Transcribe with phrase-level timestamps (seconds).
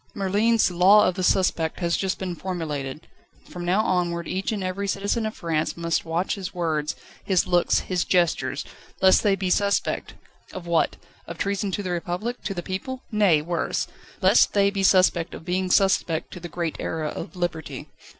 [0.15, 3.05] Merlin's "Law of the Suspect" has just been formulated.
[3.47, 7.81] From now onward each and every citizen of France must watch his words, his looks,
[7.81, 8.65] his gestures,
[8.99, 10.15] lest they be suspect.
[10.53, 10.95] Of what
[11.27, 13.03] of treason to the Republic, to the people?
[13.11, 13.87] Nay, worse!
[14.21, 17.87] lest they be suspect of being suspect to the great era of Liberty.